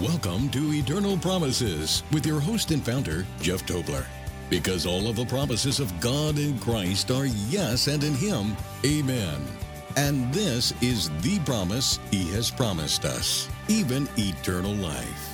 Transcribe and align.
Welcome 0.00 0.48
to 0.50 0.72
Eternal 0.72 1.18
Promises 1.18 2.02
with 2.12 2.24
your 2.26 2.40
host 2.40 2.70
and 2.70 2.82
founder, 2.84 3.26
Jeff 3.40 3.64
Tobler. 3.66 4.06
Because 4.48 4.86
all 4.86 5.06
of 5.06 5.16
the 5.16 5.26
promises 5.26 5.80
of 5.80 6.00
God 6.00 6.38
in 6.38 6.58
Christ 6.58 7.10
are 7.10 7.26
yes, 7.26 7.86
and 7.88 8.02
in 8.02 8.14
Him, 8.14 8.56
amen. 8.86 9.40
And 9.96 10.32
this 10.32 10.72
is 10.80 11.10
the 11.20 11.38
promise 11.40 12.00
He 12.10 12.30
has 12.32 12.50
promised 12.50 13.04
us, 13.04 13.48
even 13.68 14.08
eternal 14.16 14.74
life. 14.74 15.28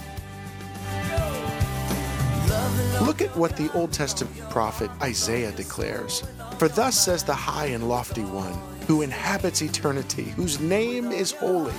Look 3.00 3.22
at 3.22 3.34
what 3.36 3.56
the 3.56 3.70
Old 3.72 3.92
Testament 3.92 4.50
prophet 4.50 4.90
Isaiah 5.00 5.52
declares. 5.52 6.24
For 6.58 6.68
thus 6.68 6.98
says 6.98 7.22
the 7.22 7.34
high 7.34 7.66
and 7.66 7.88
lofty 7.88 8.24
one, 8.24 8.58
who 8.86 9.02
inhabits 9.02 9.62
eternity, 9.62 10.24
whose 10.24 10.58
name 10.60 11.12
is 11.12 11.30
holy. 11.32 11.72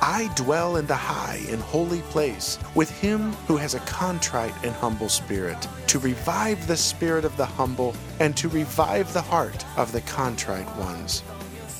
I 0.00 0.30
dwell 0.36 0.76
in 0.76 0.86
the 0.86 0.96
high 0.96 1.40
and 1.48 1.60
holy 1.60 2.02
place 2.02 2.58
with 2.74 2.90
him 2.90 3.32
who 3.46 3.56
has 3.56 3.74
a 3.74 3.80
contrite 3.80 4.54
and 4.64 4.74
humble 4.74 5.08
spirit, 5.08 5.68
to 5.88 5.98
revive 5.98 6.66
the 6.66 6.76
spirit 6.76 7.24
of 7.24 7.36
the 7.36 7.46
humble 7.46 7.94
and 8.20 8.36
to 8.36 8.48
revive 8.48 9.12
the 9.12 9.22
heart 9.22 9.64
of 9.76 9.92
the 9.92 10.00
contrite 10.02 10.74
ones. 10.76 11.22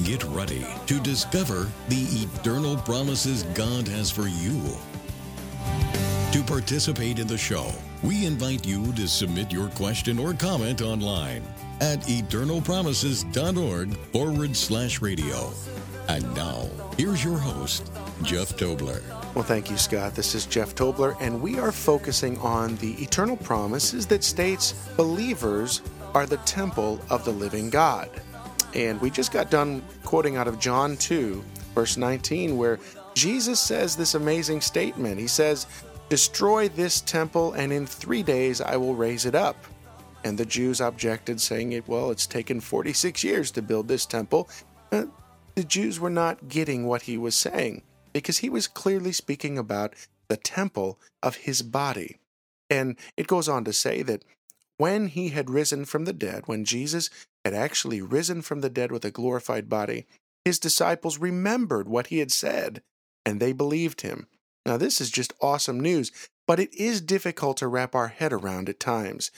Get 0.02 0.24
ready 0.24 0.66
to 0.86 1.00
discover 1.00 1.70
the 1.88 2.02
eternal 2.10 2.76
promises 2.76 3.44
God 3.54 3.88
has 3.88 4.10
for 4.10 4.28
you. 4.28 4.60
To 6.32 6.42
participate 6.42 7.18
in 7.18 7.26
the 7.26 7.38
show, 7.38 7.70
we 8.02 8.26
invite 8.26 8.66
you 8.66 8.92
to 8.92 9.08
submit 9.08 9.50
your 9.50 9.68
question 9.70 10.18
or 10.18 10.34
comment 10.34 10.82
online 10.82 11.42
at 11.80 12.00
eternalpromises.org 12.02 13.96
forward 14.12 14.56
slash 14.56 15.00
radio. 15.00 15.50
And 16.08 16.34
now, 16.34 16.68
here's 16.96 17.24
your 17.24 17.36
host, 17.36 17.90
Jeff 18.22 18.56
Tobler. 18.56 19.02
Well, 19.34 19.44
thank 19.44 19.70
you, 19.70 19.76
Scott. 19.76 20.14
This 20.14 20.34
is 20.34 20.46
Jeff 20.46 20.74
Tobler, 20.74 21.16
and 21.20 21.40
we 21.40 21.58
are 21.58 21.72
focusing 21.72 22.38
on 22.38 22.76
the 22.76 22.92
eternal 23.02 23.36
promises 23.36 24.06
that 24.06 24.22
states 24.22 24.72
believers 24.96 25.82
are 26.14 26.24
the 26.24 26.36
temple 26.38 27.00
of 27.10 27.24
the 27.24 27.32
living 27.32 27.70
God. 27.70 28.08
And 28.74 29.00
we 29.00 29.10
just 29.10 29.32
got 29.32 29.50
done 29.50 29.82
quoting 30.04 30.36
out 30.36 30.46
of 30.46 30.60
John 30.60 30.96
2, 30.96 31.44
verse 31.74 31.96
19, 31.96 32.56
where 32.56 32.78
Jesus 33.14 33.58
says 33.58 33.96
this 33.96 34.14
amazing 34.14 34.60
statement. 34.60 35.18
He 35.18 35.26
says, 35.26 35.66
Destroy 36.08 36.68
this 36.68 37.00
temple, 37.00 37.54
and 37.54 37.72
in 37.72 37.84
three 37.84 38.22
days 38.22 38.60
I 38.60 38.76
will 38.76 38.94
raise 38.94 39.26
it 39.26 39.34
up. 39.34 39.56
And 40.22 40.38
the 40.38 40.46
Jews 40.46 40.80
objected, 40.80 41.40
saying, 41.40 41.72
it, 41.72 41.88
Well, 41.88 42.10
it's 42.12 42.26
taken 42.26 42.60
46 42.60 43.24
years 43.24 43.50
to 43.50 43.62
build 43.62 43.88
this 43.88 44.06
temple. 44.06 44.48
Uh, 44.92 45.06
the 45.56 45.64
Jews 45.64 45.98
were 45.98 46.10
not 46.10 46.48
getting 46.48 46.86
what 46.86 47.02
he 47.02 47.16
was 47.16 47.34
saying 47.34 47.82
because 48.12 48.38
he 48.38 48.50
was 48.50 48.68
clearly 48.68 49.10
speaking 49.10 49.58
about 49.58 49.94
the 50.28 50.36
temple 50.36 50.98
of 51.22 51.36
his 51.36 51.62
body. 51.62 52.18
And 52.68 52.96
it 53.16 53.26
goes 53.26 53.48
on 53.48 53.64
to 53.64 53.72
say 53.72 54.02
that 54.02 54.24
when 54.76 55.08
he 55.08 55.30
had 55.30 55.48
risen 55.48 55.86
from 55.86 56.04
the 56.04 56.12
dead, 56.12 56.42
when 56.46 56.64
Jesus 56.64 57.08
had 57.44 57.54
actually 57.54 58.02
risen 58.02 58.42
from 58.42 58.60
the 58.60 58.68
dead 58.68 58.92
with 58.92 59.04
a 59.04 59.10
glorified 59.10 59.68
body, 59.68 60.06
his 60.44 60.58
disciples 60.58 61.18
remembered 61.18 61.88
what 61.88 62.08
he 62.08 62.18
had 62.18 62.30
said 62.30 62.82
and 63.24 63.40
they 63.40 63.52
believed 63.52 64.02
him. 64.02 64.26
Now, 64.66 64.76
this 64.76 65.00
is 65.00 65.10
just 65.10 65.32
awesome 65.40 65.80
news, 65.80 66.12
but 66.46 66.60
it 66.60 66.74
is 66.74 67.00
difficult 67.00 67.56
to 67.58 67.68
wrap 67.68 67.94
our 67.94 68.08
head 68.08 68.32
around 68.32 68.68
at 68.68 68.80
times. 68.80 69.30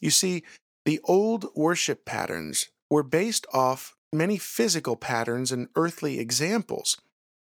You 0.00 0.10
see, 0.10 0.42
the 0.84 1.00
old 1.04 1.54
worship 1.54 2.04
patterns 2.04 2.66
were 2.90 3.02
based 3.02 3.46
off 3.52 3.94
many 4.12 4.38
physical 4.38 4.96
patterns 4.96 5.52
and 5.52 5.68
earthly 5.76 6.18
examples, 6.18 6.96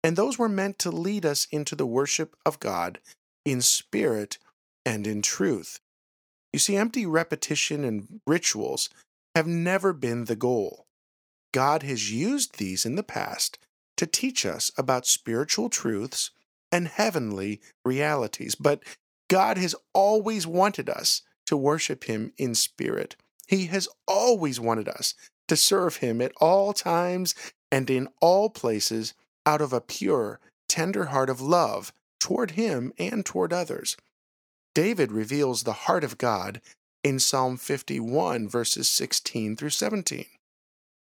and 0.03 0.15
those 0.15 0.37
were 0.37 0.49
meant 0.49 0.79
to 0.79 0.91
lead 0.91 1.25
us 1.25 1.47
into 1.51 1.75
the 1.75 1.85
worship 1.85 2.35
of 2.45 2.59
God 2.59 2.99
in 3.45 3.61
spirit 3.61 4.37
and 4.85 5.05
in 5.05 5.21
truth. 5.21 5.79
You 6.53 6.59
see, 6.59 6.75
empty 6.75 7.05
repetition 7.05 7.83
and 7.83 8.21
rituals 8.25 8.89
have 9.35 9.47
never 9.47 9.93
been 9.93 10.25
the 10.25 10.35
goal. 10.35 10.85
God 11.53 11.83
has 11.83 12.11
used 12.11 12.57
these 12.57 12.85
in 12.85 12.95
the 12.95 13.03
past 13.03 13.57
to 13.97 14.05
teach 14.05 14.45
us 14.45 14.71
about 14.77 15.05
spiritual 15.05 15.69
truths 15.69 16.31
and 16.71 16.87
heavenly 16.87 17.61
realities. 17.83 18.55
But 18.55 18.83
God 19.29 19.57
has 19.57 19.75
always 19.93 20.47
wanted 20.47 20.89
us 20.89 21.21
to 21.47 21.57
worship 21.57 22.05
Him 22.05 22.33
in 22.37 22.55
spirit. 22.55 23.15
He 23.47 23.65
has 23.67 23.87
always 24.07 24.59
wanted 24.59 24.87
us 24.87 25.13
to 25.49 25.55
serve 25.55 25.97
Him 25.97 26.21
at 26.21 26.31
all 26.39 26.73
times 26.73 27.35
and 27.71 27.89
in 27.89 28.07
all 28.21 28.49
places 28.49 29.13
out 29.45 29.61
of 29.61 29.73
a 29.73 29.81
pure, 29.81 30.39
tender 30.67 31.05
heart 31.05 31.29
of 31.29 31.41
love 31.41 31.91
toward 32.19 32.51
Him 32.51 32.93
and 32.97 33.25
toward 33.25 33.51
others. 33.51 33.97
David 34.73 35.11
reveals 35.11 35.63
the 35.63 35.73
heart 35.73 36.03
of 36.03 36.17
God 36.17 36.61
in 37.03 37.19
Psalm 37.19 37.57
51, 37.57 38.47
verses 38.47 38.89
16 38.89 39.55
through 39.55 39.69
17. 39.69 40.25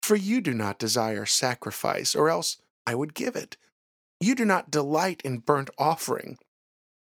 For 0.03 0.17
you 0.17 0.41
do 0.41 0.53
not 0.53 0.79
desire 0.79 1.27
sacrifice, 1.27 2.15
or 2.15 2.29
else 2.29 2.59
I 2.87 2.95
would 2.95 3.15
give 3.15 3.35
it. 3.35 3.57
You 4.21 4.35
do 4.35 4.45
not 4.45 4.71
delight 4.71 5.21
in 5.25 5.39
burnt 5.39 5.71
offering. 5.79 6.39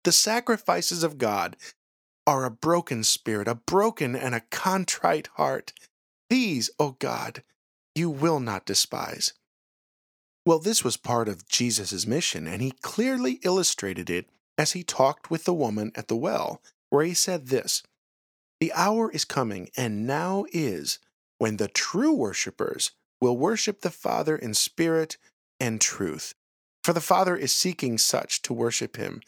The 0.04 0.12
sacrifices 0.12 1.04
of 1.04 1.18
God 1.18 1.58
are 2.26 2.46
a 2.46 2.52
broken 2.52 3.04
spirit, 3.04 3.48
a 3.48 3.56
broken 3.56 4.16
and 4.16 4.36
a 4.36 4.42
contrite 4.52 5.28
heart. 5.36 5.74
These, 6.30 6.70
O 6.80 6.92
God, 7.00 7.44
you 7.96 8.10
will 8.10 8.40
not 8.40 8.66
despise. 8.66 9.34
Well, 10.46 10.60
this 10.60 10.84
was 10.84 10.98
part 10.98 11.28
of 11.28 11.48
Jesus' 11.48 12.08
mission, 12.08 12.48
and 12.48 12.62
he 12.62 12.72
clearly 12.82 13.40
illustrated 13.44 14.10
it 14.10 14.30
as 14.58 14.72
he 14.72 14.84
talked 14.84 15.30
with 15.30 15.44
the 15.44 15.54
woman 15.54 15.92
at 15.96 16.08
the 16.08 16.16
well, 16.16 16.62
where 16.90 17.04
he 17.04 17.14
said 17.14 17.48
this 17.48 17.84
The 18.60 18.72
hour 18.74 19.12
is 19.12 19.26
coming, 19.26 19.70
and 19.76 20.08
now 20.08 20.46
is, 20.52 21.00
when 21.38 21.58
the 21.58 21.68
true 21.68 22.14
worshippers 22.14 22.92
will 23.20 23.38
worship 23.38 23.82
the 23.82 23.92
Father 23.92 24.36
in 24.36 24.54
spirit 24.54 25.18
and 25.60 25.82
truth. 25.82 26.34
For 26.84 26.94
the 26.94 27.02
Father 27.02 27.36
is 27.36 27.52
seeking 27.52 27.98
such 27.98 28.42
to 28.44 28.54
worship 28.54 28.96
him. 28.96 29.22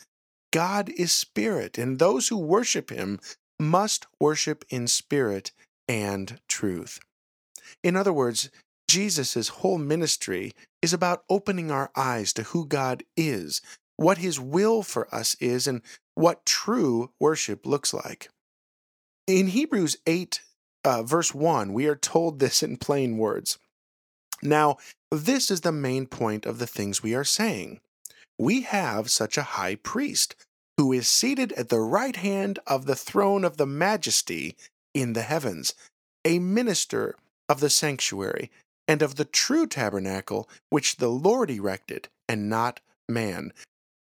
God 0.52 0.90
is 0.90 1.12
spirit, 1.12 1.78
and 1.78 2.00
those 2.00 2.30
who 2.30 2.38
worship 2.38 2.90
him 2.90 3.20
must 3.60 4.08
worship 4.20 4.64
in 4.70 4.88
spirit 4.88 5.52
and 5.90 6.40
truth. 6.48 7.00
In 7.84 7.98
other 7.98 8.14
words, 8.14 8.50
Jesus' 8.88 9.50
whole 9.50 9.78
ministry 9.78 10.54
is 10.82 10.94
about 10.94 11.24
opening 11.30 11.72
our 11.72 11.92
eyes 11.96 12.32
to 12.34 12.44
who 12.44 12.66
God 12.66 13.04
is, 13.18 13.62
what 13.98 14.20
his 14.20 14.40
will 14.40 14.84
for 14.84 15.14
us 15.14 15.36
is, 15.42 15.68
and 15.68 15.82
what 16.16 16.46
true 16.46 17.12
worship 17.20 17.66
looks 17.66 17.94
like. 17.94 18.30
In 19.28 19.48
Hebrews 19.48 19.98
8, 20.08 20.42
uh, 20.84 21.04
verse 21.04 21.34
1, 21.34 21.74
we 21.74 21.88
are 21.88 21.96
told 21.96 22.40
this 22.40 22.64
in 22.64 22.78
plain 22.78 23.18
words. 23.18 23.58
Now, 24.42 24.78
this 25.12 25.52
is 25.52 25.62
the 25.62 25.72
main 25.72 26.08
point 26.08 26.46
of 26.46 26.60
the 26.60 26.68
things 26.68 27.04
we 27.04 27.14
are 27.14 27.24
saying. 27.24 27.82
We 28.38 28.62
have 28.62 29.12
such 29.12 29.38
a 29.38 29.44
high 29.44 29.76
priest 29.76 30.36
who 30.78 30.94
is 30.94 31.08
seated 31.08 31.52
at 31.54 31.70
the 31.70 31.82
right 31.82 32.16
hand 32.16 32.58
of 32.66 32.86
the 32.86 32.96
throne 32.96 33.44
of 33.44 33.58
the 33.58 33.66
majesty 33.66 34.56
in 34.94 35.14
the 35.14 35.22
heavens, 35.22 35.74
a 36.26 36.40
minister 36.40 37.16
of 37.48 37.60
the 37.60 37.70
sanctuary 37.70 38.52
and 38.88 39.02
of 39.02 39.16
the 39.16 39.26
true 39.26 39.68
tabernacle 39.68 40.50
which 40.70 40.98
the 40.98 41.10
Lord 41.10 41.52
erected, 41.52 42.08
and 42.28 42.50
not 42.50 42.80
man. 43.08 43.54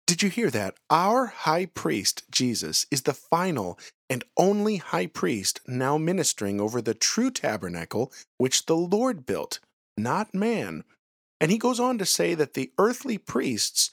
Did 0.06 0.22
you 0.22 0.28
hear 0.28 0.50
that? 0.50 0.74
Our 0.90 1.26
high 1.26 1.66
priest, 1.66 2.24
Jesus, 2.30 2.86
is 2.90 3.02
the 3.02 3.14
final 3.14 3.78
and 4.10 4.24
only 4.36 4.76
high 4.76 5.06
priest 5.06 5.60
now 5.66 5.96
ministering 5.96 6.60
over 6.60 6.82
the 6.82 6.94
true 6.94 7.30
tabernacle 7.30 8.12
which 8.38 8.66
the 8.66 8.76
Lord 8.76 9.24
built 9.24 9.60
not 9.96 10.34
man. 10.34 10.84
And 11.40 11.50
he 11.50 11.58
goes 11.58 11.80
on 11.80 11.98
to 11.98 12.06
say 12.06 12.34
that 12.34 12.54
the 12.54 12.72
earthly 12.78 13.18
priests 13.18 13.90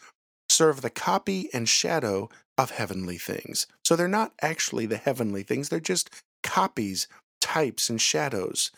serve 0.50 0.82
the 0.82 0.90
copy 0.90 1.50
and 1.54 1.68
shadow 1.68 2.30
of 2.58 2.72
heavenly 2.72 3.18
things. 3.18 3.68
So 3.84 3.96
they're 3.96 4.08
not 4.08 4.34
actually 4.42 4.86
the 4.86 4.98
heavenly 4.98 5.44
things, 5.44 5.70
they're 5.70 5.80
just 5.80 6.10
copies, 6.44 7.08
types, 7.42 7.90
and 7.90 8.00
shadows. 8.00 8.72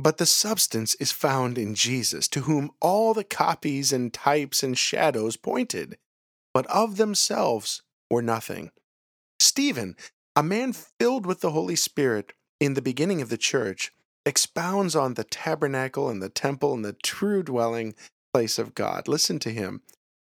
But 0.00 0.18
the 0.18 0.26
substance 0.26 0.94
is 0.96 1.10
found 1.10 1.58
in 1.58 1.74
Jesus, 1.74 2.28
to 2.28 2.42
whom 2.42 2.70
all 2.80 3.14
the 3.14 3.24
copies 3.24 3.92
and 3.92 4.12
types 4.12 4.62
and 4.62 4.78
shadows 4.78 5.36
pointed, 5.36 5.98
but 6.54 6.66
of 6.66 6.96
themselves 6.96 7.82
were 8.10 8.22
nothing. 8.22 8.70
Stephen, 9.40 9.96
a 10.36 10.42
man 10.42 10.72
filled 10.72 11.26
with 11.26 11.40
the 11.40 11.50
Holy 11.50 11.76
Spirit 11.76 12.32
in 12.60 12.74
the 12.74 12.82
beginning 12.82 13.20
of 13.20 13.28
the 13.28 13.36
church, 13.36 13.92
expounds 14.24 14.94
on 14.94 15.14
the 15.14 15.24
tabernacle 15.24 16.08
and 16.08 16.22
the 16.22 16.28
temple 16.28 16.74
and 16.74 16.84
the 16.84 16.92
true 16.92 17.42
dwelling 17.42 17.94
place 18.32 18.58
of 18.58 18.74
God. 18.74 19.08
Listen 19.08 19.38
to 19.40 19.50
him 19.50 19.82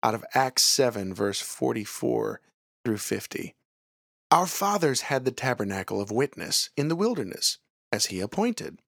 out 0.02 0.14
of 0.14 0.24
Acts 0.34 0.62
7, 0.62 1.14
verse 1.14 1.40
44 1.40 2.40
through 2.84 2.98
50. 2.98 3.54
Our 4.30 4.46
fathers 4.46 5.02
had 5.02 5.24
the 5.24 5.30
tabernacle 5.30 6.00
of 6.00 6.10
witness 6.10 6.70
in 6.76 6.88
the 6.88 6.96
wilderness, 6.96 7.58
as 7.92 8.06
he 8.06 8.20
appointed, 8.20 8.80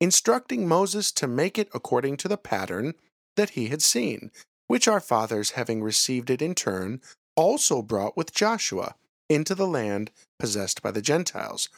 instructing 0.00 0.68
Moses 0.68 1.12
to 1.12 1.26
make 1.26 1.58
it 1.58 1.68
according 1.72 2.16
to 2.18 2.28
the 2.28 2.36
pattern 2.36 2.94
that 3.36 3.50
he 3.50 3.68
had 3.68 3.82
seen, 3.82 4.30
which 4.66 4.88
our 4.88 5.00
fathers, 5.00 5.52
having 5.52 5.82
received 5.82 6.30
it 6.30 6.42
in 6.42 6.54
turn, 6.54 7.00
also 7.36 7.82
brought 7.82 8.16
with 8.16 8.34
Joshua 8.34 8.94
into 9.28 9.54
the 9.54 9.66
land 9.66 10.10
possessed 10.38 10.82
by 10.82 10.90
the 10.90 11.02
Gentiles, 11.02 11.68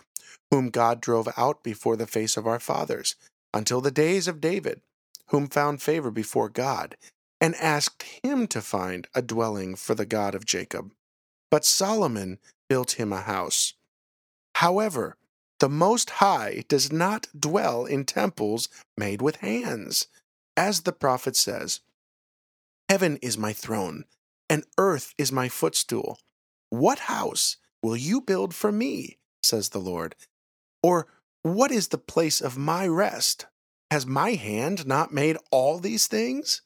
whom 0.51 0.71
God 0.71 1.01
drove 1.01 1.29
out 1.37 1.63
before 1.63 1.97
the 1.97 2.07
face 2.07 2.37
of 2.37 2.47
our 2.47 2.61
fathers, 2.61 3.15
until 3.55 3.81
the 3.81 3.91
days 3.91 4.27
of 4.27 4.41
David, 4.41 4.81
whom 5.29 5.49
found 5.49 5.83
favor 5.83 6.11
before 6.11 6.49
God, 6.49 6.97
and 7.41 7.55
asked 7.57 8.05
him 8.23 8.47
to 8.49 8.61
find 8.61 9.09
a 9.15 9.23
dwelling 9.23 9.77
for 9.77 9.95
the 9.95 10.07
God 10.07 10.35
of 10.35 10.45
Jacob. 10.45 10.93
But 11.53 11.67
Solomon 11.67 12.39
built 12.71 12.93
him 12.93 13.13
a 13.13 13.21
house. 13.21 13.75
However, 14.55 15.19
the 15.61 15.69
Most 15.69 16.09
High 16.09 16.65
does 16.67 16.91
not 16.91 17.29
dwell 17.39 17.85
in 17.85 18.07
temples 18.07 18.71
made 18.97 19.21
with 19.21 19.37
hands. 19.37 20.07
As 20.57 20.81
the 20.81 20.93
prophet 20.93 21.37
says, 21.37 21.81
Heaven 22.89 23.19
is 23.21 23.37
my 23.37 23.53
throne, 23.53 24.07
and 24.49 24.65
earth 24.79 25.15
is 25.19 25.31
my 25.31 25.51
footstool. 25.51 26.19
What 26.71 27.01
house 27.01 27.59
will 27.83 27.99
you 27.99 28.23
build 28.23 28.55
for 28.55 28.73
me? 28.73 29.19
says 29.43 29.69
the 29.69 29.79
Lord. 29.79 30.15
Or 30.83 31.07
what 31.43 31.71
is 31.71 31.89
the 31.89 31.99
place 31.99 32.41
of 32.41 32.57
my 32.57 32.87
rest? 32.87 33.45
Has 33.91 34.07
my 34.07 34.31
hand 34.33 34.87
not 34.87 35.13
made 35.13 35.37
all 35.51 35.79
these 35.79 36.07
things? 36.07 36.63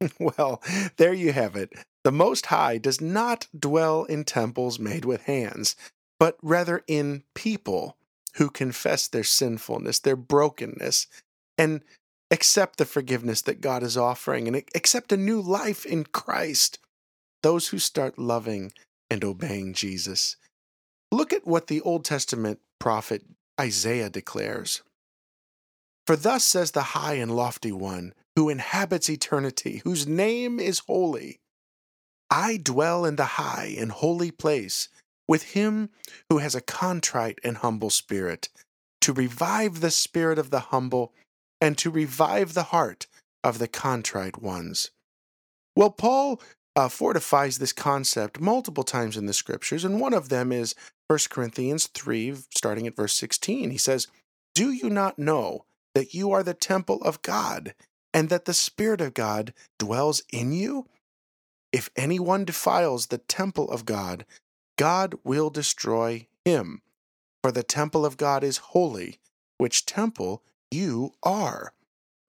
well, 0.18 0.60
there 0.96 1.14
you 1.14 1.32
have 1.32 1.54
it. 1.54 1.72
The 2.06 2.12
Most 2.12 2.46
High 2.46 2.78
does 2.78 3.00
not 3.00 3.48
dwell 3.58 4.04
in 4.04 4.22
temples 4.22 4.78
made 4.78 5.04
with 5.04 5.22
hands, 5.22 5.74
but 6.20 6.38
rather 6.40 6.84
in 6.86 7.24
people 7.34 7.96
who 8.34 8.48
confess 8.48 9.08
their 9.08 9.24
sinfulness, 9.24 9.98
their 9.98 10.14
brokenness, 10.14 11.08
and 11.58 11.80
accept 12.30 12.78
the 12.78 12.84
forgiveness 12.84 13.42
that 13.42 13.60
God 13.60 13.82
is 13.82 13.96
offering 13.96 14.46
and 14.46 14.54
accept 14.72 15.10
a 15.10 15.16
new 15.16 15.40
life 15.40 15.84
in 15.84 16.04
Christ. 16.04 16.78
Those 17.42 17.70
who 17.70 17.80
start 17.80 18.20
loving 18.20 18.72
and 19.10 19.24
obeying 19.24 19.74
Jesus. 19.74 20.36
Look 21.10 21.32
at 21.32 21.44
what 21.44 21.66
the 21.66 21.80
Old 21.80 22.04
Testament 22.04 22.60
prophet 22.78 23.24
Isaiah 23.60 24.10
declares. 24.10 24.80
For 26.06 26.14
thus 26.14 26.44
says 26.44 26.70
the 26.70 26.82
high 26.82 27.14
and 27.14 27.34
lofty 27.34 27.72
one, 27.72 28.14
who 28.36 28.48
inhabits 28.48 29.10
eternity, 29.10 29.80
whose 29.82 30.06
name 30.06 30.60
is 30.60 30.84
holy. 30.86 31.40
I 32.30 32.56
dwell 32.56 33.04
in 33.04 33.16
the 33.16 33.24
high 33.24 33.74
and 33.78 33.92
holy 33.92 34.30
place 34.30 34.88
with 35.28 35.42
him 35.54 35.90
who 36.30 36.38
has 36.38 36.54
a 36.54 36.60
contrite 36.60 37.38
and 37.42 37.58
humble 37.58 37.90
spirit, 37.90 38.48
to 39.00 39.12
revive 39.12 39.80
the 39.80 39.90
spirit 39.90 40.38
of 40.38 40.50
the 40.50 40.60
humble 40.60 41.12
and 41.60 41.76
to 41.78 41.90
revive 41.90 42.54
the 42.54 42.64
heart 42.64 43.06
of 43.42 43.58
the 43.58 43.68
contrite 43.68 44.42
ones. 44.42 44.90
Well, 45.76 45.90
Paul 45.90 46.40
uh, 46.74 46.88
fortifies 46.88 47.58
this 47.58 47.72
concept 47.72 48.40
multiple 48.40 48.84
times 48.84 49.16
in 49.16 49.26
the 49.26 49.32
scriptures, 49.32 49.84
and 49.84 50.00
one 50.00 50.14
of 50.14 50.28
them 50.28 50.52
is 50.52 50.74
1 51.08 51.18
Corinthians 51.30 51.86
3, 51.86 52.34
starting 52.54 52.86
at 52.86 52.96
verse 52.96 53.14
16. 53.14 53.70
He 53.70 53.78
says, 53.78 54.08
Do 54.54 54.70
you 54.70 54.90
not 54.90 55.18
know 55.18 55.64
that 55.94 56.14
you 56.14 56.32
are 56.32 56.42
the 56.42 56.54
temple 56.54 57.00
of 57.02 57.22
God, 57.22 57.74
and 58.12 58.28
that 58.28 58.44
the 58.44 58.54
Spirit 58.54 59.00
of 59.00 59.14
God 59.14 59.54
dwells 59.78 60.22
in 60.32 60.52
you? 60.52 60.86
If 61.76 61.90
anyone 61.94 62.46
defiles 62.46 63.08
the 63.08 63.18
temple 63.18 63.70
of 63.70 63.84
God, 63.84 64.24
God 64.78 65.14
will 65.24 65.50
destroy 65.50 66.26
him. 66.42 66.80
For 67.42 67.52
the 67.52 67.62
temple 67.62 68.06
of 68.06 68.16
God 68.16 68.42
is 68.42 68.72
holy, 68.72 69.18
which 69.58 69.84
temple 69.84 70.42
you 70.70 71.12
are. 71.22 71.74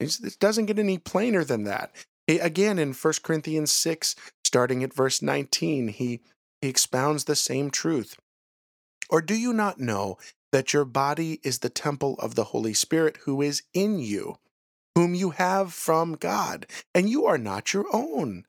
It 0.01 0.35
doesn't 0.41 0.65
get 0.65 0.79
any 0.79 0.97
plainer 0.97 1.45
than 1.45 1.63
that. 1.63 1.95
Again, 2.27 2.77
in 2.77 2.91
1 2.91 3.13
Corinthians 3.23 3.71
6, 3.71 4.17
starting 4.43 4.83
at 4.83 4.93
verse 4.93 5.21
19, 5.21 5.87
he, 5.87 6.19
he 6.61 6.67
expounds 6.67 7.23
the 7.23 7.33
same 7.33 7.71
truth. 7.71 8.17
Or 9.09 9.21
do 9.21 9.33
you 9.33 9.53
not 9.53 9.79
know 9.79 10.17
that 10.51 10.73
your 10.73 10.83
body 10.83 11.39
is 11.41 11.59
the 11.59 11.69
temple 11.69 12.15
of 12.19 12.35
the 12.35 12.43
Holy 12.51 12.73
Spirit 12.73 13.19
who 13.23 13.41
is 13.41 13.63
in 13.73 13.99
you, 13.99 14.39
whom 14.95 15.15
you 15.15 15.29
have 15.29 15.71
from 15.73 16.15
God, 16.15 16.65
and 16.93 17.09
you 17.09 17.25
are 17.25 17.37
not 17.37 17.73
your 17.73 17.85
own? 17.93 18.43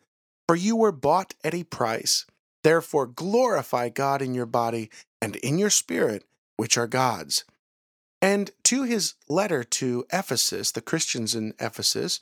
For 0.49 0.56
you 0.56 0.77
were 0.77 0.93
bought 0.93 1.35
at 1.45 1.55
a 1.55 1.65
price. 1.65 2.25
Therefore, 2.65 3.06
glorify 3.06 3.91
God 3.91 4.23
in 4.23 4.35
your 4.35 4.47
body 4.47 4.91
and 5.21 5.37
in 5.37 5.59
your 5.59 5.71
spirit, 5.71 6.25
which 6.56 6.77
are 6.77 6.87
God's. 6.87 7.45
And 8.21 8.50
to 8.65 8.83
his 8.83 9.15
letter 9.29 9.62
to 9.62 10.06
Ephesus, 10.12 10.73
the 10.73 10.81
Christians 10.81 11.35
in 11.35 11.55
Ephesus, 11.61 12.21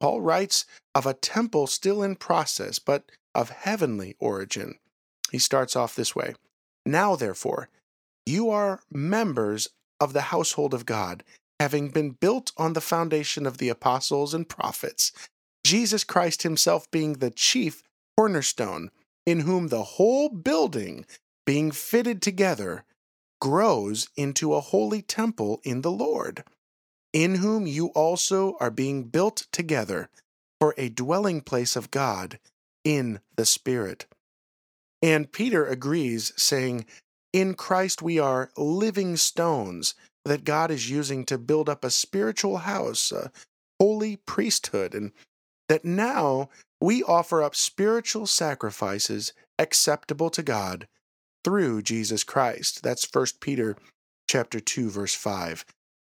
Paul 0.00 0.20
writes 0.20 0.64
of 0.94 1.04
a 1.04 1.14
temple 1.14 1.66
still 1.66 2.02
in 2.02 2.16
process, 2.16 2.78
but 2.78 3.10
of 3.34 3.50
heavenly 3.50 4.16
origin. 4.20 4.78
He 5.32 5.38
starts 5.38 5.76
off 5.76 5.96
this 5.96 6.14
way 6.14 6.34
Now, 6.86 7.16
therefore, 7.16 7.68
you 8.24 8.50
are 8.50 8.80
members 8.90 9.68
of 10.00 10.12
the 10.12 10.22
household 10.22 10.72
of 10.72 10.86
God, 10.86 11.24
having 11.60 11.90
been 11.90 12.10
built 12.10 12.52
on 12.56 12.72
the 12.72 12.80
foundation 12.80 13.46
of 13.46 13.58
the 13.58 13.68
apostles 13.68 14.32
and 14.32 14.48
prophets, 14.48 15.12
Jesus 15.64 16.04
Christ 16.04 16.42
himself 16.42 16.90
being 16.90 17.14
the 17.14 17.30
chief 17.30 17.82
cornerstone 18.16 18.90
in 19.26 19.40
whom 19.40 19.68
the 19.68 19.82
whole 19.82 20.28
building, 20.28 21.06
being 21.46 21.70
fitted 21.70 22.20
together, 22.20 22.84
grows 23.40 24.08
into 24.16 24.54
a 24.54 24.60
holy 24.60 25.02
temple 25.02 25.60
in 25.64 25.80
the 25.80 25.90
Lord, 25.90 26.44
in 27.12 27.36
whom 27.36 27.66
you 27.66 27.88
also 27.88 28.56
are 28.60 28.70
being 28.70 29.04
built 29.04 29.46
together 29.52 30.08
for 30.60 30.74
a 30.76 30.88
dwelling 30.88 31.40
place 31.40 31.76
of 31.76 31.90
God 31.90 32.38
in 32.84 33.20
the 33.36 33.46
Spirit. 33.46 34.06
And 35.02 35.32
Peter 35.32 35.66
agrees, 35.66 36.32
saying, 36.36 36.86
In 37.32 37.54
Christ 37.54 38.02
we 38.02 38.18
are 38.18 38.50
living 38.56 39.16
stones 39.16 39.94
that 40.24 40.44
God 40.44 40.70
is 40.70 40.90
using 40.90 41.24
to 41.26 41.36
build 41.36 41.68
up 41.68 41.84
a 41.84 41.90
spiritual 41.90 42.58
house, 42.58 43.12
a 43.12 43.30
holy 43.78 44.16
priesthood, 44.16 44.94
and 44.94 45.12
that 45.68 45.84
now 45.84 46.48
we 46.80 47.02
offer 47.02 47.42
up 47.42 47.54
spiritual 47.54 48.26
sacrifices 48.26 49.32
acceptable 49.58 50.30
to 50.30 50.42
God 50.42 50.86
through 51.44 51.82
Jesus 51.82 52.24
Christ. 52.24 52.82
That's 52.82 53.08
1 53.10 53.26
Peter 53.40 53.76
chapter 54.28 54.60
2 54.60 54.90
verse 54.90 55.14
5. 55.14 55.64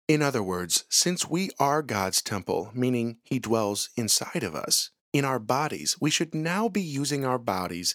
In 0.08 0.22
other 0.22 0.42
words, 0.42 0.84
since 0.88 1.28
we 1.28 1.50
are 1.58 1.82
God's 1.82 2.22
temple, 2.22 2.70
meaning 2.74 3.16
he 3.24 3.38
dwells 3.38 3.90
inside 3.96 4.42
of 4.42 4.54
us, 4.54 4.90
in 5.12 5.24
our 5.24 5.38
bodies, 5.38 5.96
we 6.00 6.10
should 6.10 6.34
now 6.34 6.68
be 6.68 6.82
using 6.82 7.24
our 7.24 7.38
bodies, 7.38 7.94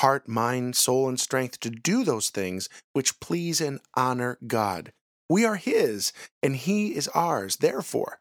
heart, 0.00 0.26
mind, 0.26 0.74
soul, 0.76 1.08
and 1.08 1.20
strength 1.20 1.60
to 1.60 1.70
do 1.70 2.04
those 2.04 2.30
things 2.30 2.68
which 2.92 3.20
please 3.20 3.60
and 3.60 3.80
honor 3.94 4.38
God. 4.46 4.92
We 5.28 5.44
are 5.44 5.56
his 5.56 6.12
and 6.42 6.56
he 6.56 6.94
is 6.96 7.08
ours. 7.08 7.56
Therefore, 7.56 8.18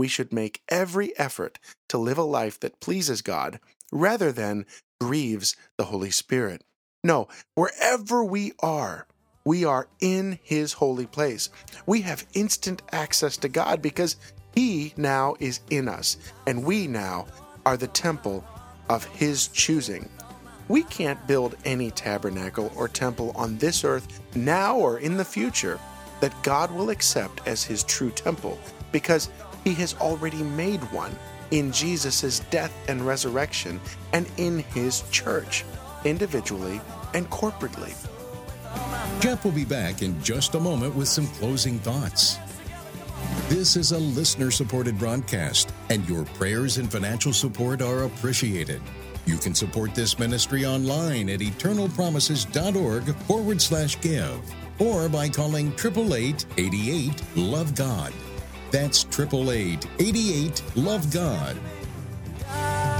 we 0.00 0.08
should 0.08 0.32
make 0.32 0.62
every 0.70 1.16
effort 1.18 1.58
to 1.86 1.98
live 1.98 2.16
a 2.16 2.22
life 2.22 2.58
that 2.58 2.80
pleases 2.80 3.20
God 3.20 3.60
rather 3.92 4.32
than 4.32 4.64
grieves 4.98 5.54
the 5.76 5.84
Holy 5.84 6.10
Spirit. 6.10 6.64
No, 7.04 7.28
wherever 7.54 8.24
we 8.24 8.52
are, 8.60 9.06
we 9.44 9.62
are 9.66 9.88
in 10.00 10.38
His 10.42 10.72
holy 10.72 11.04
place. 11.04 11.50
We 11.84 12.00
have 12.00 12.26
instant 12.32 12.80
access 12.92 13.36
to 13.38 13.48
God 13.50 13.82
because 13.82 14.16
He 14.54 14.94
now 14.96 15.34
is 15.38 15.60
in 15.68 15.86
us, 15.86 16.16
and 16.46 16.64
we 16.64 16.86
now 16.86 17.26
are 17.66 17.76
the 17.76 17.86
temple 17.86 18.42
of 18.88 19.04
His 19.04 19.48
choosing. 19.48 20.08
We 20.68 20.82
can't 20.84 21.26
build 21.26 21.56
any 21.66 21.90
tabernacle 21.90 22.72
or 22.74 22.88
temple 22.88 23.32
on 23.34 23.58
this 23.58 23.84
earth 23.84 24.22
now 24.34 24.78
or 24.78 24.98
in 24.98 25.18
the 25.18 25.26
future 25.26 25.78
that 26.20 26.42
God 26.42 26.70
will 26.70 26.88
accept 26.88 27.46
as 27.46 27.64
His 27.64 27.84
true 27.84 28.10
temple 28.10 28.58
because 28.92 29.28
he 29.64 29.74
has 29.74 29.94
already 29.94 30.42
made 30.42 30.80
one 30.92 31.16
in 31.50 31.72
Jesus' 31.72 32.40
death 32.50 32.72
and 32.88 33.02
resurrection 33.06 33.80
and 34.12 34.26
in 34.36 34.60
his 34.60 35.02
church, 35.10 35.64
individually 36.04 36.80
and 37.14 37.28
corporately. 37.30 37.94
Jeff 39.20 39.44
will 39.44 39.52
be 39.52 39.64
back 39.64 40.02
in 40.02 40.20
just 40.22 40.54
a 40.54 40.60
moment 40.60 40.94
with 40.94 41.08
some 41.08 41.26
closing 41.26 41.78
thoughts. 41.80 42.38
This 43.48 43.76
is 43.76 43.92
a 43.92 43.98
listener 43.98 44.50
supported 44.50 44.98
broadcast, 44.98 45.72
and 45.88 46.08
your 46.08 46.24
prayers 46.24 46.78
and 46.78 46.90
financial 46.90 47.32
support 47.32 47.82
are 47.82 48.04
appreciated. 48.04 48.80
You 49.26 49.36
can 49.36 49.54
support 49.54 49.94
this 49.94 50.18
ministry 50.18 50.64
online 50.64 51.28
at 51.28 51.40
eternalpromises.org 51.40 53.14
forward 53.26 53.60
slash 53.60 54.00
give 54.00 54.40
or 54.78 55.08
by 55.08 55.28
calling 55.28 55.68
888 55.72 56.46
88 56.56 57.22
Love 57.36 57.74
God. 57.74 58.12
That's 58.70 59.04
888 59.04 59.86
88 59.98 60.62
Love 60.76 61.12
God. 61.12 61.56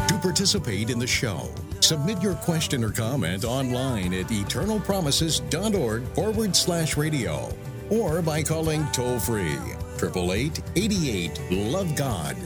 To 0.08 0.18
participate 0.18 0.90
in 0.90 0.98
the 0.98 1.06
show, 1.06 1.48
submit 1.80 2.20
your 2.22 2.34
question 2.34 2.82
or 2.84 2.90
comment 2.90 3.44
online 3.44 4.12
at 4.14 4.26
eternalpromises.org 4.26 6.04
forward 6.14 6.56
slash 6.56 6.96
radio 6.96 7.52
or 7.90 8.22
by 8.22 8.42
calling 8.42 8.86
toll 8.92 9.18
free 9.18 9.58
888 9.96 10.62
88 10.76 11.40
Love 11.50 11.94
God. 11.94 12.36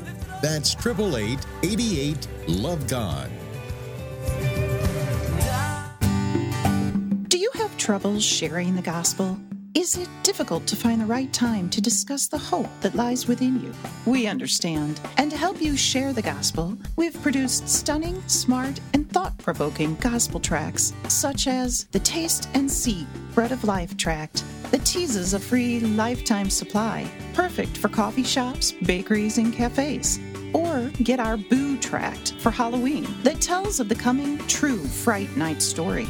That's 0.43 0.75
888 0.75 1.39
88 1.63 2.29
Love 2.49 2.87
God. 2.89 3.31
Do 7.29 7.39
you 7.39 7.51
have 7.55 7.77
troubles 7.79 8.25
sharing 8.25 8.77
the 8.77 8.83
gospel? 8.83 9.39
Is 9.75 9.97
it 9.97 10.09
difficult 10.23 10.69
to 10.69 10.77
find 10.77 11.01
the 11.01 11.07
right 11.07 11.33
time 11.33 11.69
to 11.71 11.81
discuss 11.81 12.29
the 12.29 12.39
hope 12.39 12.69
that 12.81 12.95
lies 12.95 13.27
within 13.27 13.61
you? 13.61 13.73
We 14.07 14.29
understand. 14.29 15.01
And 15.17 15.33
to 15.33 15.37
help 15.37 15.61
you 15.61 15.77
share 15.77 16.13
the 16.13 16.23
gospel, 16.23 16.79
we've 16.95 17.21
produced 17.23 17.69
stunning, 17.69 18.23
smart, 18.29 18.79
and 18.93 19.11
thought 19.11 19.37
provoking 19.39 19.97
gospel 19.97 20.39
tracts, 20.39 20.93
such 21.09 21.49
as 21.49 21.85
the 21.91 21.99
Taste 21.99 22.49
and 22.55 22.71
See 22.71 23.05
Bread 23.35 23.51
of 23.51 23.65
Life 23.65 23.97
tract 23.97 24.45
that 24.71 24.87
teases 24.87 25.35
a 25.35 25.41
free 25.41 25.81
lifetime 25.81 26.51
supply, 26.51 27.11
perfect 27.33 27.77
for 27.77 27.89
coffee 27.89 28.23
shops, 28.23 28.71
bakeries, 28.71 29.39
and 29.39 29.53
cafes. 29.53 30.21
Or 30.53 30.89
get 31.03 31.19
our 31.19 31.37
Boo 31.37 31.77
tract 31.79 32.35
for 32.39 32.53
Halloween 32.53 33.09
that 33.25 33.41
tells 33.41 33.81
of 33.81 33.89
the 33.89 33.97
coming 33.97 34.39
true 34.47 34.79
Fright 34.79 35.37
Night 35.37 35.61
story. 35.61 36.07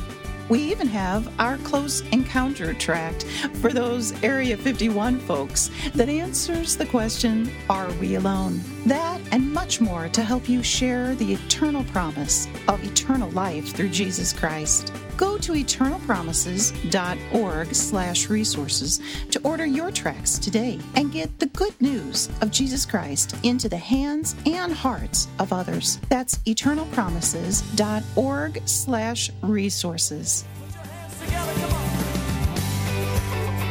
We 0.49 0.61
even 0.61 0.89
have 0.89 1.33
our 1.41 1.57
Close 1.59 2.03
Encounter 2.13 2.75
tract 2.75 3.25
for 3.61 3.73
those 3.73 4.13
Area 4.23 4.57
51 4.57 5.19
folks 5.21 5.71
that 5.95 6.09
answers 6.09 6.77
the 6.77 6.87
question, 6.87 7.51
Are 7.71 7.91
we 7.95 8.17
alone? 8.17 8.61
That 8.85 9.21
and 9.33 9.53
much 9.53 9.81
more 9.81 10.09
to 10.11 10.23
help 10.23 10.49
you 10.49 10.63
share 10.63 11.15
the 11.15 11.33
eternal 11.33 11.85
promise 11.85 12.47
of 12.69 12.85
eternal 12.85 13.31
life 13.31 13.75
through 13.75 13.89
Jesus 13.89 14.33
Christ. 14.33 14.93
Go 15.16 15.38
to 15.38 15.52
eternalpromises.org 15.52 17.75
slash 17.75 18.28
resources 18.28 19.00
to 19.30 19.40
order 19.42 19.64
your 19.64 19.92
tracks 19.92 20.38
today 20.38 20.78
and 20.97 21.11
get 21.12 21.38
the 21.38 21.47
good 21.47 21.80
news 21.80 22.28
of 22.40 22.50
Jesus 22.50 22.85
Christ 22.85 23.37
into 23.44 23.68
the 23.68 23.76
hands 23.76 24.35
and 24.47 24.73
hearts 24.73 25.28
of 25.38 25.52
others. 25.52 26.00
That's 26.09 26.38
eternalpromises.org 26.38 28.62
slash 28.66 29.30
resources. 29.42 30.44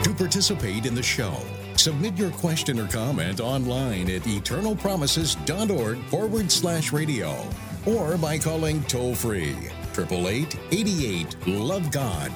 To 0.03 0.13
participate 0.13 0.85
in 0.85 0.95
the 0.95 1.03
show, 1.03 1.35
submit 1.75 2.17
your 2.17 2.31
question 2.31 2.79
or 2.79 2.87
comment 2.87 3.41
online 3.41 4.09
at 4.09 4.21
eternalpromises.org 4.23 6.03
forward 6.05 6.49
slash 6.51 6.93
radio 6.93 7.45
or 7.85 8.17
by 8.17 8.37
calling 8.37 8.81
toll 8.83 9.15
free 9.15 9.55
888 9.93 10.57
88 10.71 11.47
Love 11.47 11.91
God. 11.91 12.31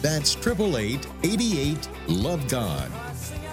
That's 0.00 0.34
888 0.34 1.06
88 1.22 1.88
Love 2.08 2.48
God. 2.48 2.90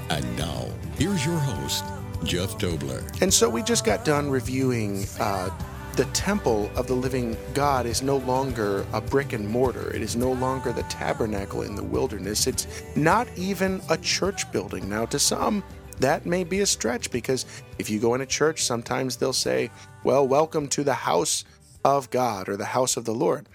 And 0.10 0.38
now, 0.38 0.66
here's 0.98 1.26
your 1.26 1.38
host, 1.38 1.84
Jeff 2.24 2.58
Tobler. 2.58 3.04
And 3.22 3.34
so 3.34 3.50
we 3.50 3.62
just 3.62 3.84
got 3.84 4.06
done 4.06 4.30
reviewing 4.30 5.06
uh, 5.20 5.50
the 5.98 6.06
temple 6.06 6.72
of 6.78 6.88
the 6.88 6.94
living 6.94 7.36
God 7.54 7.86
is 7.86 8.02
no 8.02 8.18
longer 8.18 8.86
a 8.94 9.02
brick 9.02 9.34
and 9.34 9.46
mortar. 9.46 9.94
It 9.94 10.02
is 10.02 10.16
no 10.16 10.32
longer 10.32 10.72
the 10.72 10.84
tabernacle 10.84 11.64
in 11.64 11.76
the 11.76 11.84
wilderness. 11.84 12.48
It's 12.48 12.66
not 12.96 13.28
even 13.36 13.82
a 13.90 13.98
church 13.98 14.50
building. 14.54 14.88
Now, 14.88 15.06
to 15.08 15.20
some, 15.20 15.66
that 16.00 16.26
may 16.26 16.46
be 16.46 16.62
a 16.62 16.66
stretch 16.66 17.12
because 17.12 17.46
if 17.78 17.90
you 17.90 18.00
go 18.00 18.14
in 18.14 18.22
a 18.22 18.26
church, 18.26 18.64
sometimes 18.64 19.18
they'll 19.18 19.34
say, 19.34 19.70
Well, 20.06 20.26
welcome 20.26 20.70
to 20.70 20.84
the 20.86 20.94
house 20.94 21.44
of 21.84 22.10
God 22.10 22.50
or 22.50 22.58
the 22.58 22.66
house 22.66 22.98
of 22.98 23.06
the 23.06 23.14
Lord. 23.14 23.48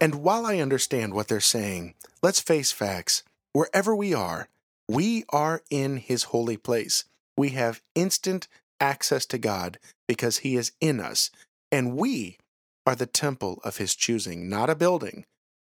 And 0.00 0.16
while 0.16 0.44
I 0.44 0.58
understand 0.58 1.14
what 1.14 1.28
they're 1.28 1.40
saying, 1.40 1.94
let's 2.22 2.40
face 2.40 2.72
facts. 2.72 3.22
Wherever 3.52 3.94
we 3.94 4.12
are, 4.12 4.48
we 4.88 5.24
are 5.30 5.62
in 5.70 5.98
His 5.98 6.24
holy 6.24 6.56
place. 6.56 7.04
We 7.36 7.50
have 7.50 7.82
instant 7.94 8.48
access 8.80 9.24
to 9.26 9.38
God 9.38 9.78
because 10.08 10.38
He 10.38 10.56
is 10.56 10.72
in 10.80 11.00
us, 11.00 11.30
and 11.72 11.96
we 11.96 12.38
are 12.86 12.94
the 12.94 13.06
temple 13.06 13.60
of 13.64 13.78
His 13.78 13.94
choosing, 13.94 14.48
not 14.48 14.68
a 14.68 14.74
building, 14.74 15.24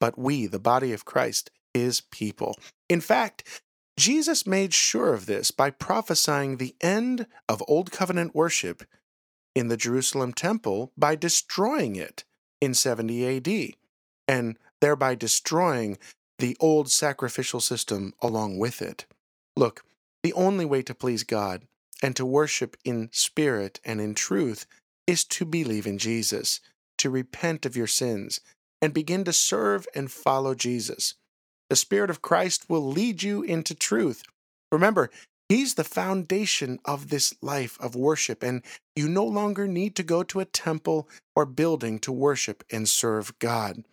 but 0.01 0.19
we, 0.19 0.47
the 0.47 0.59
body 0.59 0.93
of 0.93 1.05
Christ, 1.05 1.51
His 1.75 2.01
people. 2.01 2.57
In 2.89 3.01
fact, 3.01 3.63
Jesus 3.99 4.47
made 4.47 4.75
sure 4.75 5.15
of 5.15 5.27
this 5.27 5.51
by 5.51 5.71
prophesying 5.71 6.57
the 6.57 6.75
end 6.81 7.27
of 7.49 7.63
Old 7.69 7.93
Covenant 7.93 8.35
worship 8.35 8.85
in 9.55 9.69
the 9.69 9.77
Jerusalem 9.77 10.33
temple 10.33 10.93
by 10.97 11.17
destroying 11.17 11.97
it 11.97 12.25
in 12.61 12.75
70 12.75 13.37
AD 13.37 13.75
and 14.27 14.59
thereby 14.81 15.15
destroying 15.15 15.99
the 16.39 16.57
old 16.61 16.91
sacrificial 16.91 17.61
system 17.61 18.15
along 18.21 18.59
with 18.59 18.83
it. 18.83 19.07
Look, 19.57 19.85
the 20.23 20.33
only 20.33 20.65
way 20.65 20.83
to 20.83 20.95
please 20.95 21.23
God 21.23 21.63
and 22.03 22.17
to 22.17 22.27
worship 22.27 22.77
in 22.85 23.09
spirit 23.13 23.81
and 23.85 24.01
in 24.01 24.15
truth 24.15 24.67
is 25.07 25.25
to 25.25 25.45
believe 25.45 25.87
in 25.87 25.99
Jesus, 25.99 26.61
to 26.99 27.11
repent 27.11 27.67
of 27.67 27.77
your 27.77 27.87
sins, 27.87 28.41
and 28.83 28.93
begin 28.93 29.25
to 29.25 29.33
serve 29.33 29.87
and 29.95 30.11
follow 30.11 30.55
Jesus. 30.55 31.15
The 31.71 31.77
Spirit 31.77 32.11
of 32.11 32.23
Christ 32.23 32.69
will 32.69 32.87
lead 32.87 33.23
you 33.23 33.43
into 33.43 33.75
truth. 33.75 34.23
Remember, 34.71 35.11
He's 35.49 35.75
the 35.75 35.85
foundation 35.85 36.79
of 36.85 37.09
this 37.09 37.35
life 37.43 37.77
of 37.81 37.95
worship, 37.95 38.43
and 38.43 38.63
you 38.97 39.09
no 39.09 39.25
longer 39.25 39.69
need 39.69 39.95
to 39.97 40.03
go 40.03 40.23
to 40.23 40.41
a 40.41 40.47
temple 40.47 41.09
or 41.37 41.45
building 41.45 41.99
to 42.01 42.13
worship 42.13 42.65
and 42.71 42.89
serve 42.89 43.39
God. 43.39 43.85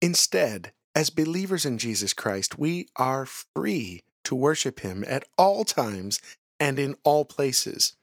Instead, 0.00 0.72
as 0.94 1.10
believers 1.10 1.66
in 1.66 1.78
Jesus 1.78 2.12
Christ, 2.12 2.58
we 2.58 2.88
are 2.96 3.26
free 3.26 4.02
to 4.24 4.34
worship 4.34 4.80
Him 4.80 5.04
at 5.06 5.24
all 5.36 5.64
times 5.64 6.20
and 6.58 6.78
in 6.78 6.96
all 7.04 7.24
places. 7.24 7.94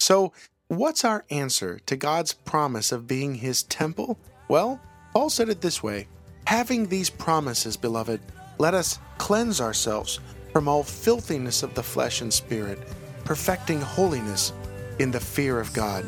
So, 0.00 0.32
what's 0.68 1.04
our 1.04 1.24
answer 1.30 1.78
to 1.86 1.96
God's 1.96 2.32
promise 2.32 2.90
of 2.90 3.06
being 3.06 3.36
His 3.36 3.62
temple? 3.62 4.18
Well, 4.48 4.80
Paul 5.12 5.30
said 5.30 5.48
it 5.48 5.60
this 5.60 5.82
way 5.82 6.08
Having 6.46 6.88
these 6.88 7.10
promises, 7.10 7.76
beloved, 7.76 8.20
let 8.58 8.74
us 8.74 8.98
cleanse 9.18 9.60
ourselves 9.60 10.20
from 10.54 10.68
all 10.68 10.84
filthiness 10.84 11.64
of 11.64 11.74
the 11.74 11.82
flesh 11.82 12.20
and 12.20 12.32
spirit, 12.32 12.78
perfecting 13.24 13.80
holiness 13.80 14.52
in 15.00 15.10
the 15.10 15.18
fear 15.18 15.58
of 15.58 15.72
God. 15.74 16.04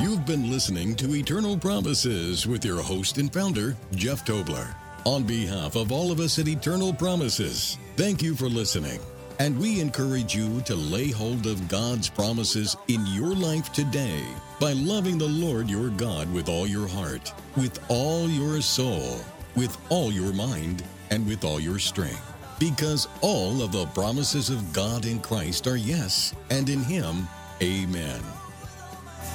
You've 0.00 0.26
been 0.26 0.50
listening 0.50 0.96
to 0.96 1.14
Eternal 1.14 1.56
Promises 1.56 2.48
with 2.48 2.64
your 2.64 2.82
host 2.82 3.18
and 3.18 3.32
founder, 3.32 3.76
Jeff 3.94 4.24
Tobler. 4.24 4.74
On 5.04 5.22
behalf 5.22 5.76
of 5.76 5.92
all 5.92 6.10
of 6.10 6.18
us 6.18 6.36
at 6.40 6.48
Eternal 6.48 6.92
Promises, 6.92 7.78
thank 7.96 8.24
you 8.24 8.34
for 8.34 8.48
listening. 8.48 8.98
And 9.38 9.56
we 9.56 9.80
encourage 9.80 10.34
you 10.34 10.62
to 10.62 10.74
lay 10.74 11.12
hold 11.12 11.46
of 11.46 11.68
God's 11.68 12.08
promises 12.08 12.76
in 12.88 13.06
your 13.06 13.36
life 13.36 13.72
today 13.72 14.24
by 14.58 14.72
loving 14.72 15.16
the 15.16 15.28
Lord 15.28 15.70
your 15.70 15.90
God 15.90 16.32
with 16.32 16.48
all 16.48 16.66
your 16.66 16.88
heart, 16.88 17.32
with 17.56 17.78
all 17.88 18.28
your 18.28 18.60
soul, 18.60 19.20
with 19.54 19.78
all 19.90 20.10
your 20.10 20.32
mind, 20.32 20.82
and 21.14 21.26
with 21.28 21.44
all 21.44 21.60
your 21.60 21.78
strength. 21.78 22.32
Because 22.58 23.08
all 23.20 23.62
of 23.62 23.70
the 23.70 23.86
promises 23.86 24.50
of 24.50 24.72
God 24.72 25.06
in 25.06 25.20
Christ 25.20 25.66
are 25.68 25.76
yes, 25.76 26.34
and 26.50 26.68
in 26.68 26.82
Him, 26.82 27.28
amen. 27.62 28.20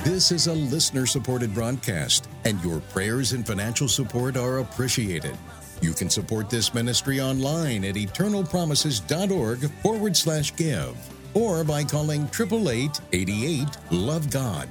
This 0.03 0.31
is 0.31 0.47
a 0.47 0.53
listener 0.53 1.05
supported 1.05 1.53
broadcast, 1.53 2.27
and 2.43 2.61
your 2.63 2.81
prayers 2.81 3.31
and 3.31 3.47
financial 3.47 3.87
support 3.87 4.35
are 4.35 4.59
appreciated. 4.59 5.37
You 5.81 5.93
can 5.93 6.09
support 6.09 6.49
this 6.49 6.73
ministry 6.73 7.21
online 7.21 7.85
at 7.85 7.95
eternalpromises.org 7.95 9.71
forward 9.81 10.17
slash 10.17 10.55
give 10.55 10.97
or 11.33 11.63
by 11.63 11.83
calling 11.83 12.23
888 12.23 12.99
88 13.13 13.67
Love 13.91 14.29
God. 14.29 14.67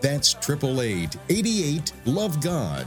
That's 0.00 0.34
888 0.34 1.16
88 1.28 1.92
Love 2.06 2.40
God. 2.40 2.86